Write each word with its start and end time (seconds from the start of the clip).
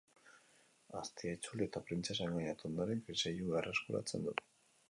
Aztia 1.01 1.33
itzuli 1.37 1.67
eta 1.67 1.83
printzesa 1.91 2.25
engainatu 2.31 2.67
ondoren, 2.71 3.07
kriseilu 3.11 3.55
berreskuratzen 3.55 4.31
du. 4.31 4.37